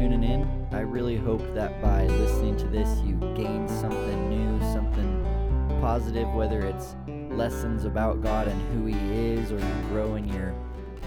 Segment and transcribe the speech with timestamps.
[0.00, 0.66] tuning in.
[0.72, 6.60] I really hope that by listening to this, you gain something new, something positive, whether
[6.60, 6.96] it's
[7.30, 8.94] lessons about God and who He
[9.34, 10.54] is, or you grow in your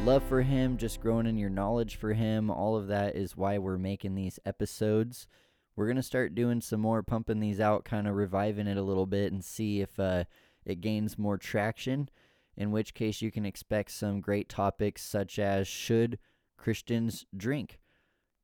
[0.06, 2.50] love for Him, just growing in your knowledge for Him.
[2.50, 5.28] All of that is why we're making these episodes.
[5.76, 8.84] We're going to start doing some more, pumping these out, kind of reviving it a
[8.84, 10.26] little bit, and see if uh,
[10.66, 12.10] it gains more traction.
[12.56, 16.20] In which case, you can expect some great topics such as should
[16.58, 17.80] Christians drink?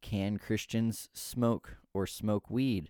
[0.02, 2.90] can Christians smoke or smoke weed?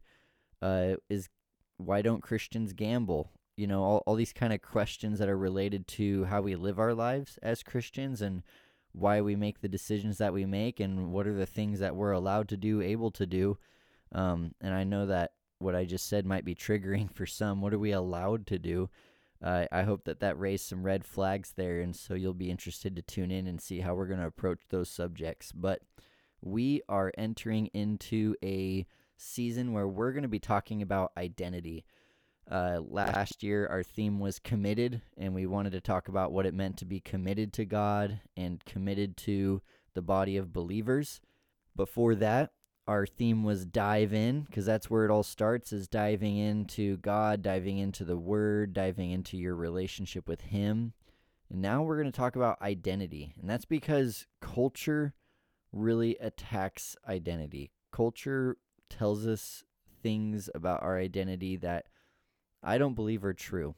[0.62, 1.30] Uh, is
[1.78, 3.32] why don't Christians gamble?
[3.60, 6.80] You know, all, all these kind of questions that are related to how we live
[6.80, 8.42] our lives as Christians and
[8.94, 12.14] why we make the decisions that we make and what are the things that we're
[12.14, 13.58] allowed to do, able to do.
[14.14, 17.62] Um, and I know that what I just said might be triggering for some.
[17.62, 18.90] What are we allowed to do?
[19.44, 22.96] Uh, I hope that that raised some red flags there, and so you'll be interested
[22.96, 25.52] to tune in and see how we're going to approach those subjects.
[25.52, 25.82] But
[26.42, 28.86] we are entering into a
[29.18, 31.86] season where we're going to be talking about identity.
[32.50, 36.54] Uh, last year, our theme was committed, and we wanted to talk about what it
[36.54, 39.62] meant to be committed to God and committed to
[39.94, 41.22] the body of believers.
[41.76, 42.52] Before that,
[42.88, 47.44] our theme was dive in, because that's where it all starts is diving into God,
[47.44, 50.94] diving into the Word, diving into your relationship with Him.
[51.52, 55.14] And now we're going to talk about identity, and that's because culture
[55.72, 57.70] really attacks identity.
[57.92, 58.58] Culture
[58.90, 59.64] tells us
[60.02, 61.86] things about our identity that
[62.64, 63.76] I don't believe are true.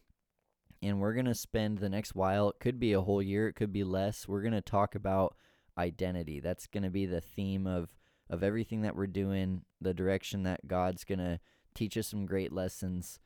[0.82, 3.54] And we're going to spend the next while, it could be a whole year, it
[3.54, 4.28] could be less.
[4.28, 5.36] We're going to talk about
[5.78, 6.40] identity.
[6.40, 7.94] That's going to be the theme of
[8.30, 11.40] of everything that we're doing, the direction that God's going to
[11.76, 13.20] teach us some great lessons.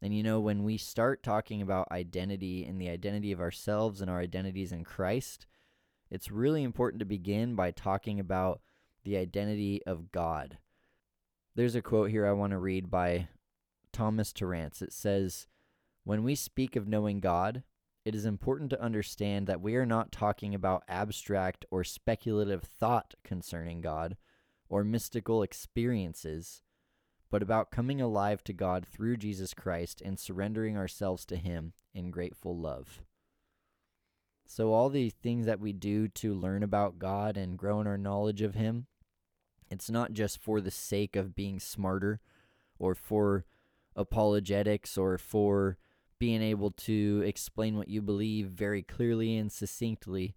[0.00, 4.10] And you know, when we start talking about identity and the identity of ourselves and
[4.10, 5.46] our identities in Christ,
[6.10, 8.62] it's really important to begin by talking about
[9.04, 10.56] the identity of God.
[11.54, 13.28] There's a quote here I want to read by
[13.96, 14.82] Thomas Torrance.
[14.82, 15.46] It says,
[16.04, 17.62] When we speak of knowing God,
[18.04, 23.14] it is important to understand that we are not talking about abstract or speculative thought
[23.24, 24.18] concerning God
[24.68, 26.60] or mystical experiences,
[27.30, 32.10] but about coming alive to God through Jesus Christ and surrendering ourselves to Him in
[32.10, 33.02] grateful love.
[34.46, 37.96] So, all the things that we do to learn about God and grow in our
[37.96, 38.88] knowledge of Him,
[39.70, 42.20] it's not just for the sake of being smarter
[42.78, 43.46] or for
[43.96, 45.78] apologetics or for
[46.18, 50.34] being able to explain what you believe very clearly and succinctly.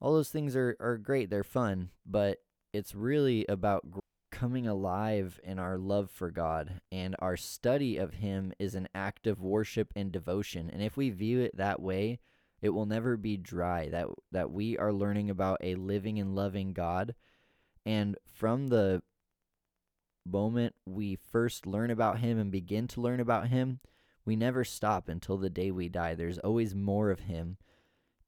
[0.00, 2.38] All those things are, are great, they're fun, but
[2.72, 3.86] it's really about
[4.30, 6.80] coming alive in our love for God.
[6.92, 10.68] And our study of Him is an act of worship and devotion.
[10.70, 12.18] And if we view it that way,
[12.60, 13.88] it will never be dry.
[13.88, 17.14] That that we are learning about a living and loving God.
[17.86, 19.02] And from the
[20.30, 23.80] moment we first learn about him and begin to learn about him,
[24.24, 26.14] we never stop until the day we die.
[26.14, 27.56] There's always more of him.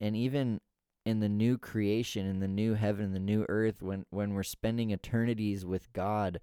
[0.00, 0.60] And even
[1.04, 4.90] in the new creation, in the new heaven, the new earth, when, when we're spending
[4.90, 6.40] eternities with God,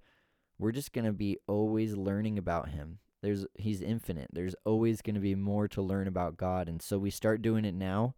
[0.58, 2.98] we're just going to be always learning about him.
[3.22, 4.28] There's he's infinite.
[4.32, 7.64] There's always going to be more to learn about God, and so we start doing
[7.64, 8.14] it now.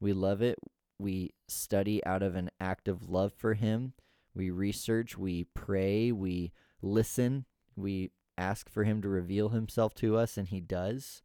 [0.00, 0.58] We love it.
[0.98, 3.94] We study out of an act of love for him.
[4.34, 7.44] We research, we pray, we listen,
[7.76, 11.22] we ask for him to reveal himself to us and he does.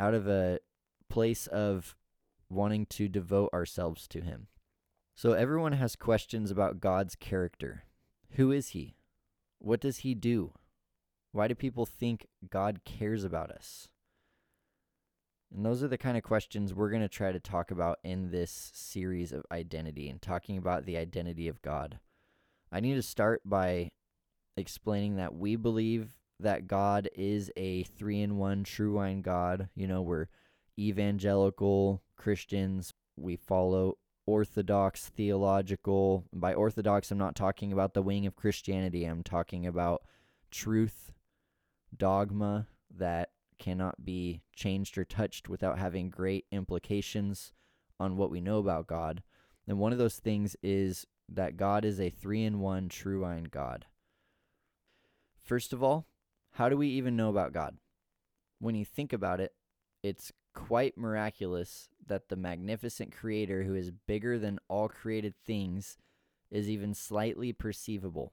[0.00, 0.58] Out of a
[1.08, 1.94] place of
[2.48, 4.48] wanting to devote ourselves to him.
[5.14, 7.84] So everyone has questions about God's character.
[8.32, 8.96] Who is he?
[9.58, 10.52] What does he do?
[11.32, 13.88] Why do people think God cares about us?
[15.54, 18.30] And those are the kind of questions we're going to try to talk about in
[18.30, 21.98] this series of identity and talking about the identity of God.
[22.70, 23.90] I need to start by
[24.56, 29.68] explaining that we believe that God is a three in one triune God.
[29.74, 30.26] You know, we're
[30.78, 36.24] evangelical Christians, we follow orthodox theological.
[36.32, 40.02] By orthodox, I'm not talking about the wing of Christianity, I'm talking about
[40.50, 41.12] truth
[41.96, 42.66] dogma
[42.96, 47.52] that cannot be changed or touched without having great implications
[48.00, 49.22] on what we know about God.
[49.68, 53.86] And one of those things is that God is a three in one triune God.
[55.42, 56.06] First of all,
[56.52, 57.76] how do we even know about God?
[58.58, 59.52] When you think about it,
[60.02, 65.96] it's quite miraculous that the magnificent creator who is bigger than all created things
[66.50, 68.32] is even slightly perceivable.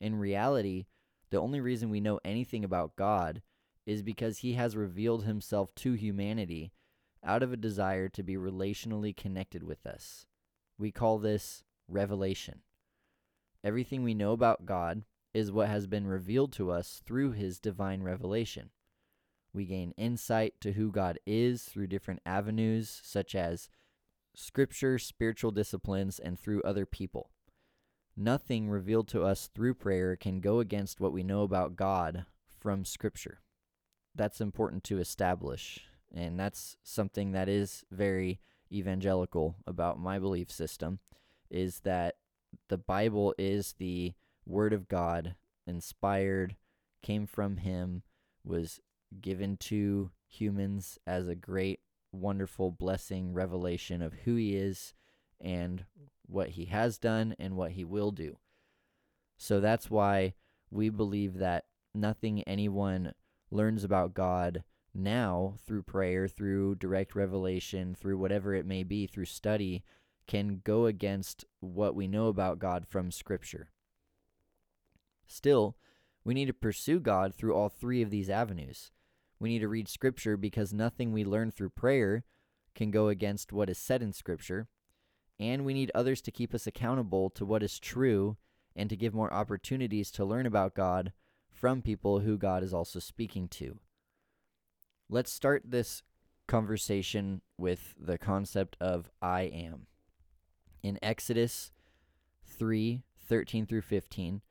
[0.00, 0.86] In reality,
[1.30, 3.42] the only reason we know anything about God
[3.86, 6.72] is because he has revealed himself to humanity
[7.24, 10.26] out of a desire to be relationally connected with us.
[10.78, 12.60] We call this revelation.
[13.62, 18.02] Everything we know about God is what has been revealed to us through his divine
[18.02, 18.70] revelation.
[19.52, 23.68] We gain insight to who God is through different avenues, such as
[24.34, 27.30] scripture, spiritual disciplines, and through other people.
[28.16, 32.26] Nothing revealed to us through prayer can go against what we know about God
[32.60, 33.40] from scripture.
[34.14, 35.80] That's important to establish,
[36.14, 38.40] and that's something that is very
[38.72, 41.00] evangelical about my belief system
[41.50, 42.16] is that
[42.68, 44.14] the Bible is the
[44.46, 45.34] word of God,
[45.66, 46.56] inspired,
[47.02, 48.02] came from him,
[48.44, 48.80] was
[49.20, 51.80] given to humans as a great,
[52.12, 54.94] wonderful blessing revelation of who he is
[55.40, 55.84] and
[56.26, 58.38] what he has done and what he will do.
[59.36, 60.34] So that's why
[60.70, 61.64] we believe that
[61.94, 63.12] nothing anyone
[63.50, 64.64] learns about God
[64.94, 69.82] now through prayer, through direct revelation, through whatever it may be, through study,
[70.26, 73.68] can go against what we know about God from Scripture.
[75.26, 75.76] Still,
[76.24, 78.90] we need to pursue God through all three of these avenues.
[79.38, 82.24] We need to read Scripture because nothing we learn through prayer
[82.74, 84.68] can go against what is said in Scripture.
[85.38, 88.36] And we need others to keep us accountable to what is true
[88.76, 91.12] and to give more opportunities to learn about God
[91.50, 93.78] from people who God is also speaking to.
[95.08, 96.02] Let's start this
[96.46, 99.86] conversation with the concept of I am.
[100.82, 101.72] In Exodus
[102.46, 104.42] 3 13 through 15,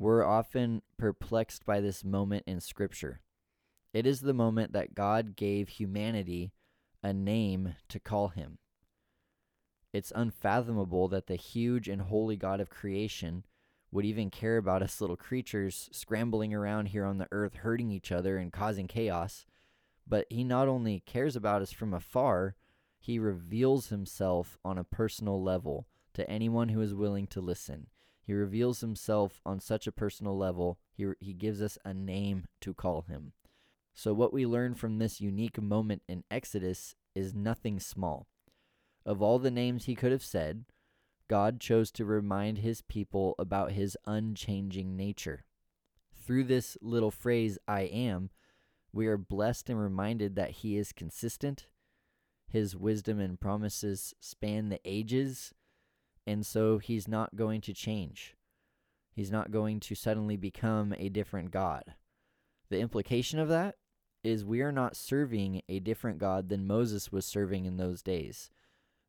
[0.00, 3.20] we're often perplexed by this moment in Scripture.
[3.92, 6.52] It is the moment that God gave humanity
[7.02, 8.56] a name to call him.
[9.92, 13.44] It's unfathomable that the huge and holy God of creation
[13.92, 18.10] would even care about us little creatures scrambling around here on the earth, hurting each
[18.10, 19.44] other and causing chaos.
[20.08, 22.54] But he not only cares about us from afar,
[22.98, 27.88] he reveals himself on a personal level to anyone who is willing to listen.
[28.22, 32.74] He reveals himself on such a personal level, he, he gives us a name to
[32.74, 33.32] call him.
[33.94, 38.28] So, what we learn from this unique moment in Exodus is nothing small.
[39.04, 40.64] Of all the names he could have said,
[41.28, 45.44] God chose to remind his people about his unchanging nature.
[46.14, 48.30] Through this little phrase, I am,
[48.92, 51.66] we are blessed and reminded that he is consistent.
[52.48, 55.54] His wisdom and promises span the ages,
[56.26, 58.36] and so he's not going to change.
[59.12, 61.94] He's not going to suddenly become a different God.
[62.68, 63.76] The implication of that
[64.22, 68.50] is we are not serving a different God than Moses was serving in those days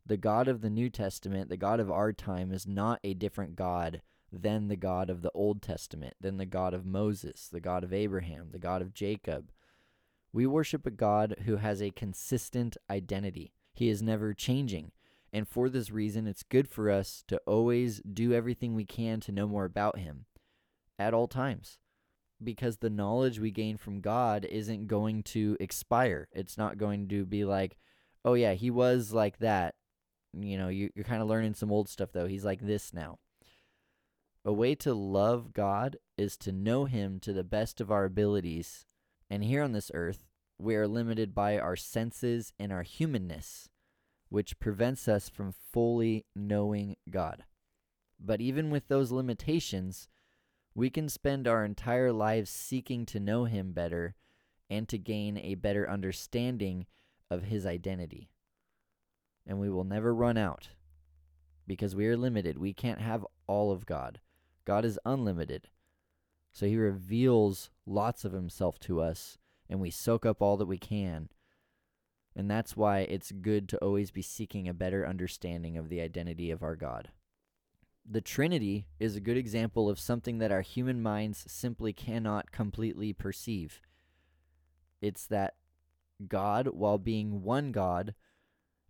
[0.05, 3.55] the God of the New Testament, the God of our time, is not a different
[3.55, 7.83] God than the God of the Old Testament, than the God of Moses, the God
[7.83, 9.51] of Abraham, the God of Jacob.
[10.33, 13.53] We worship a God who has a consistent identity.
[13.73, 14.91] He is never changing.
[15.33, 19.31] And for this reason, it's good for us to always do everything we can to
[19.31, 20.25] know more about Him
[20.99, 21.79] at all times.
[22.43, 26.27] Because the knowledge we gain from God isn't going to expire.
[26.33, 27.77] It's not going to be like,
[28.25, 29.75] oh, yeah, He was like that
[30.33, 32.27] you know, you, you're kind of learning some old stuff, though.
[32.27, 33.19] He's like this now.
[34.45, 38.85] A way to love God is to know Him to the best of our abilities.
[39.29, 40.25] And here on this earth,
[40.57, 43.69] we are limited by our senses and our humanness,
[44.31, 47.43] which prevents us from fully knowing God.
[48.19, 50.07] But even with those limitations,
[50.73, 54.15] we can spend our entire lives seeking to know Him better
[54.69, 56.87] and to gain a better understanding
[57.29, 58.31] of His identity
[59.45, 60.69] and we will never run out
[61.67, 62.57] because we are limited.
[62.57, 64.19] We can't have all of God.
[64.65, 65.69] God is unlimited.
[66.51, 69.37] So he reveals lots of himself to us,
[69.69, 71.29] and we soak up all that we can.
[72.35, 76.49] And that's why it's good to always be seeking a better understanding of the identity
[76.51, 77.09] of our God.
[78.09, 83.13] The Trinity is a good example of something that our human minds simply cannot completely
[83.13, 83.81] perceive.
[85.01, 85.55] It's that
[86.27, 88.15] God, while being one God,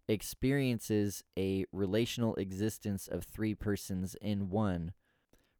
[0.07, 4.93] experiences a relational existence of three persons in one.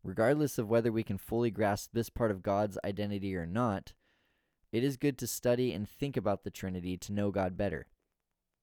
[0.04, 3.94] Regardless of whether we can fully grasp this part of God's identity or not,
[4.72, 7.88] it is good to study and think about the Trinity to know God better.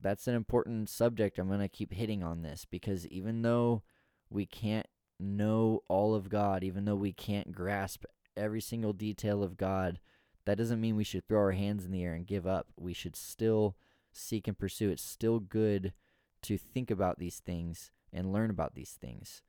[0.00, 1.38] That's an important subject.
[1.38, 3.83] I'm going to keep hitting on this because even though
[4.31, 4.87] we can't
[5.19, 8.05] know all of God, even though we can't grasp
[8.37, 9.99] every single detail of God,
[10.45, 12.69] that doesn't mean we should throw our hands in the air and give up.
[12.79, 13.77] We should still
[14.12, 14.91] seek and pursue.
[14.91, 15.93] It's still good
[16.43, 19.43] to think about these things and learn about these things.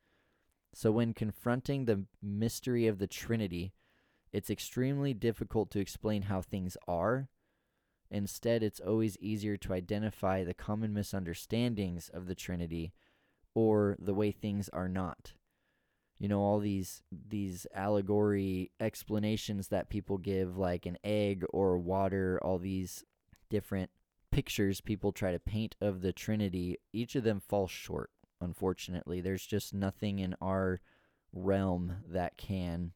[0.74, 3.72] So, when confronting the mystery of the Trinity,
[4.32, 7.28] it's extremely difficult to explain how things are.
[8.10, 12.92] Instead, it's always easier to identify the common misunderstandings of the Trinity
[13.54, 15.34] or the way things are not.
[16.18, 22.38] You know, all these these allegory explanations that people give like an egg or water,
[22.42, 23.04] all these
[23.48, 23.90] different
[24.30, 28.10] pictures people try to paint of the Trinity, each of them falls short,
[28.40, 29.20] unfortunately.
[29.20, 30.80] There's just nothing in our
[31.32, 32.92] realm that can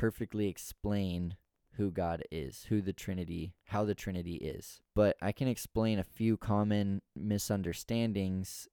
[0.00, 1.36] perfectly explain
[1.72, 4.80] who God is, who the Trinity, how the Trinity is.
[4.94, 8.66] But I can explain a few common misunderstandings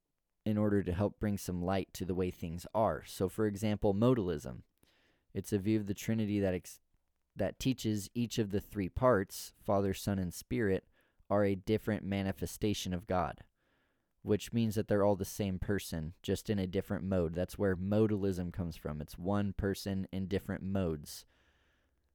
[0.46, 3.04] in order to help bring some light to the way things are.
[3.06, 4.60] So, for example, modalism.
[5.34, 6.80] It's a view of the Trinity that ex-
[7.36, 10.86] that teaches each of the three parts, Father, Son, and Spirit,
[11.30, 13.42] are a different manifestation of God,
[14.28, 17.34] which means that they're all the same person, just in a different mode.
[17.34, 19.00] That's where modalism comes from.
[19.00, 21.24] It's one person in different modes.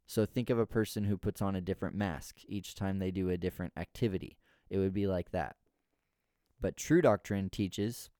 [0.06, 3.30] So think of a person who puts on a different mask each time they do
[3.30, 4.36] a different activity.
[4.68, 5.56] It would be like that.
[6.60, 8.10] But true doctrine teaches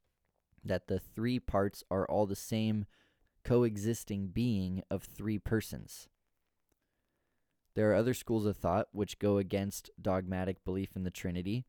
[0.65, 2.87] that the three parts are all the same
[3.45, 6.09] coexisting being of three persons.
[7.75, 11.67] There are other schools of thought which go against dogmatic belief in the Trinity.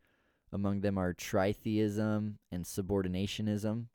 [0.53, 3.87] Among them are tritheism and subordinationism.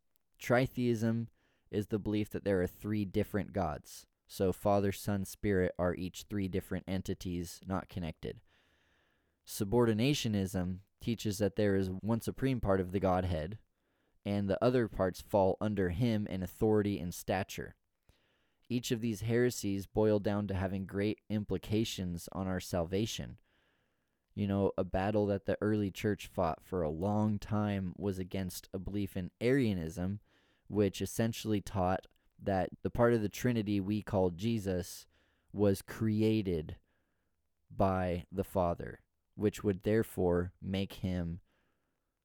[0.43, 1.29] Tritheism
[1.71, 4.07] is the belief that there are three different gods.
[4.27, 8.41] So, Father, Son, Spirit are each three different entities not connected.
[9.47, 13.59] Subordinationism teaches that there is one supreme part of the Godhead,
[14.27, 17.77] and the other parts fall under him in authority and stature.
[18.69, 23.38] Each of these heresies boil down to having great implications on our salvation.
[24.38, 28.68] You know, a battle that the early church fought for a long time was against
[28.73, 30.21] a belief in Arianism,
[30.68, 32.07] which essentially taught
[32.40, 35.07] that the part of the Trinity we call Jesus
[35.52, 36.76] was created
[37.76, 39.00] by the Father,
[39.35, 41.40] which would therefore make him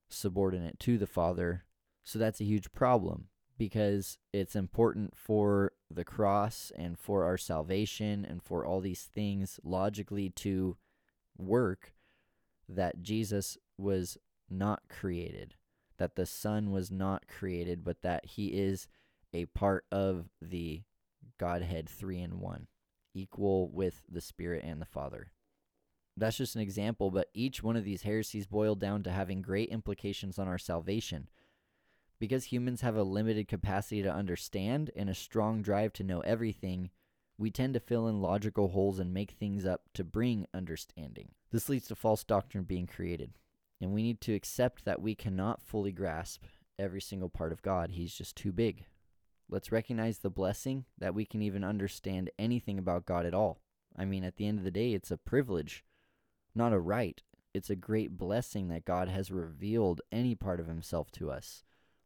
[0.08, 1.65] subordinate to the Father.
[2.03, 8.24] So that's a huge problem because it's important for the cross and for our salvation
[8.24, 10.77] and for all these things logically to
[11.39, 11.93] work
[12.75, 14.18] that Jesus was
[14.50, 15.56] not created,
[15.98, 18.88] that the Son was not created, but that he is
[19.34, 20.84] a part of the
[21.38, 22.68] Godhead three in one,
[23.13, 25.32] equal with the Spirit and the Father.
[26.15, 29.70] That's just an example, but each one of these heresies boil down to having great
[29.70, 31.27] implications on our salvation
[32.20, 36.89] because humans have a limited capacity to understand and a strong drive to know everything,
[37.38, 41.30] we tend to fill in logical holes and make things up to bring understanding.
[41.52, 43.34] This leads to false doctrine being created.
[43.82, 46.44] And we need to accept that we cannot fully grasp
[46.80, 47.92] every single part of God.
[47.92, 48.86] He's just too big.
[49.50, 53.60] Let's recognize the blessing that we can even understand anything about God at all.
[53.98, 55.84] I mean, at the end of the day, it's a privilege,
[56.56, 57.22] not a right.
[57.54, 61.63] It's a great blessing that God has revealed any part of Himself to us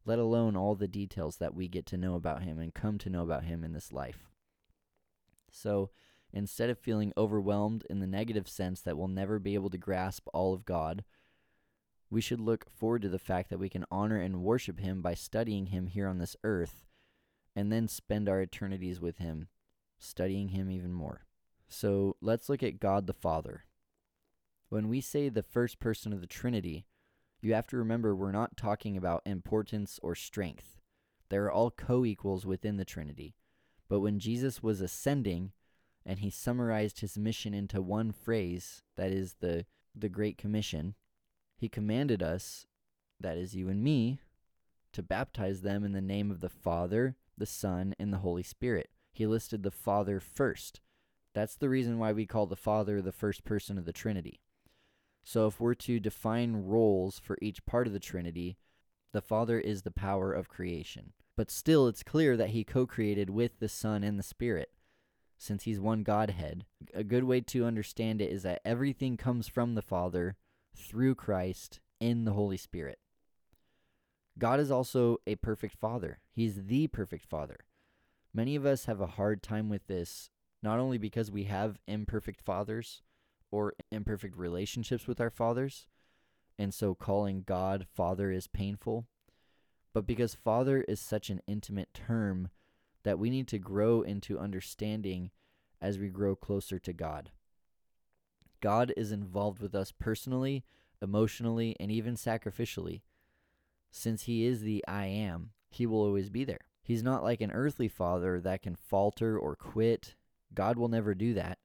[0.08, 3.10] let alone all the details that we get to know about him and come to
[3.10, 4.27] know about him in this life.
[5.52, 5.90] So,
[6.34, 10.28] instead of feeling overwhelmed in the negative sense that we'll never be able to grasp
[10.34, 11.04] all of God,
[12.10, 15.14] we should look forward to the fact that we can honor and worship him by
[15.14, 16.86] studying him here on this earth
[17.56, 19.48] and then spend our eternities with him,
[19.98, 21.26] studying him even more.
[21.68, 23.66] So, let's look at God the Father.
[24.70, 26.86] When we say the first person of the Trinity,
[27.42, 30.78] you have to remember we're not talking about importance or strength.
[31.30, 33.36] They're all co equals within the Trinity.
[33.90, 35.52] But when Jesus was ascending
[36.06, 39.66] and he summarized his mission into one phrase, that is the,
[39.96, 40.96] the Great Commission,
[41.58, 42.66] he commanded us,
[43.20, 44.20] that is you and me,
[44.94, 48.90] to baptize them in the name of the Father, the Son, and the Holy Spirit.
[49.12, 50.82] He listed the Father first.
[51.34, 54.42] That's the reason why we call the Father the first person of the Trinity.
[55.24, 58.58] So if we're to define roles for each part of the Trinity,
[59.12, 61.14] the Father is the power of creation.
[61.38, 64.72] But still, it's clear that he co created with the Son and the Spirit,
[65.38, 66.66] since he's one Godhead.
[66.94, 70.36] A good way to understand it is that everything comes from the Father
[70.76, 72.98] through Christ in the Holy Spirit.
[74.38, 77.58] God is also a perfect Father, He's the perfect Father.
[78.34, 82.42] Many of us have a hard time with this, not only because we have imperfect
[82.42, 83.04] fathers,
[83.52, 85.88] or imperfect relationships with our fathers.
[86.60, 89.06] And so calling God Father is painful.
[89.98, 92.50] But because Father is such an intimate term
[93.02, 95.32] that we need to grow into understanding
[95.82, 97.32] as we grow closer to God.
[98.62, 100.64] God is involved with us personally,
[101.02, 103.02] emotionally, and even sacrificially.
[103.90, 106.68] Since He is the I am, He will always be there.
[106.84, 110.14] He's not like an earthly father that can falter or quit.
[110.54, 111.58] God will never do that.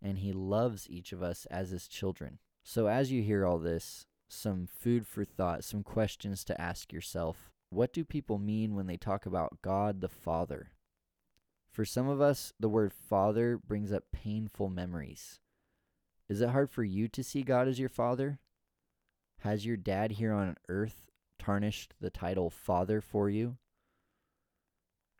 [0.00, 2.38] And He loves each of us as His children.
[2.64, 7.50] So, as you hear all this, some food for thought, some questions to ask yourself.
[7.70, 10.72] What do people mean when they talk about God the Father?
[11.70, 15.40] For some of us, the word Father brings up painful memories.
[16.28, 18.38] Is it hard for you to see God as your Father?
[19.40, 21.06] Has your dad here on earth
[21.38, 23.58] tarnished the title Father for you?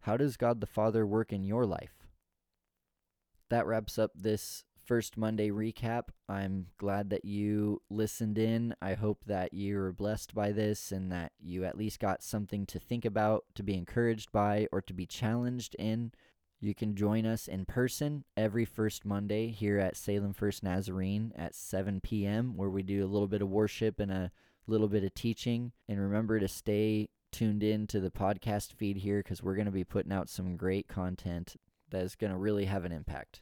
[0.00, 2.06] How does God the Father work in your life?
[3.50, 6.04] That wraps up this first Monday recap.
[6.30, 8.74] I'm glad that you listened in.
[8.80, 12.64] I hope that you were blessed by this and that you at least got something
[12.64, 16.12] to think about, to be encouraged by, or to be challenged in.
[16.58, 21.54] You can join us in person every first Monday here at Salem First Nazarene at
[21.54, 24.32] 7 p.m., where we do a little bit of worship and a
[24.66, 25.72] little bit of teaching.
[25.86, 29.70] And remember to stay tuned in to the podcast feed here because we're going to
[29.70, 31.56] be putting out some great content
[31.90, 33.40] that is going to really have an impact.